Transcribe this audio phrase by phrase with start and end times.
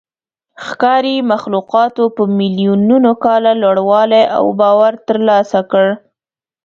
[0.65, 5.85] ښکاري مخلوقاتو په میلیونونو کاله لوړوالی او باور ترلاسه کړ.